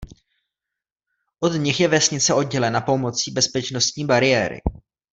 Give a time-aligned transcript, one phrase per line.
[1.39, 4.59] Od nich je vesnice oddělena pomocí bezpečnostní bariéry.